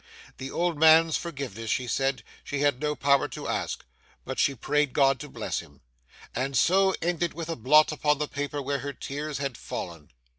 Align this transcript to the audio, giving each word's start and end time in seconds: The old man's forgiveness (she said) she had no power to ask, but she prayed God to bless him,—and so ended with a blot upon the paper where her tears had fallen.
The 0.39 0.49
old 0.49 0.79
man's 0.79 1.15
forgiveness 1.15 1.69
(she 1.69 1.85
said) 1.85 2.23
she 2.43 2.61
had 2.61 2.79
no 2.81 2.95
power 2.95 3.27
to 3.27 3.47
ask, 3.47 3.85
but 4.25 4.39
she 4.39 4.55
prayed 4.55 4.93
God 4.93 5.19
to 5.19 5.29
bless 5.29 5.59
him,—and 5.59 6.57
so 6.57 6.95
ended 7.03 7.35
with 7.35 7.49
a 7.49 7.55
blot 7.55 7.91
upon 7.91 8.17
the 8.17 8.27
paper 8.27 8.63
where 8.63 8.79
her 8.79 8.93
tears 8.93 9.37
had 9.37 9.57
fallen. 9.59 10.09